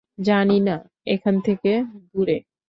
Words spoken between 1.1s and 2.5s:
এখান থেকে দূরে।